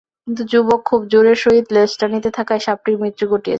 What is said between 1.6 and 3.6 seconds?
লেজ টানিতে থাকায় সাপটির মৃত্যু ঘটিয়াছিল।